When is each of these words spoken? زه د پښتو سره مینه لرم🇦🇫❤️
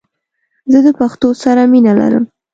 زه 0.71 0.79
د 0.85 0.87
پښتو 0.99 1.27
سره 1.43 1.61
مینه 1.71 1.93
لرم🇦🇫❤️ 1.99 2.35